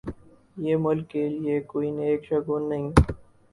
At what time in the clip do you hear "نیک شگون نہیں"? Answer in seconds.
1.91-2.89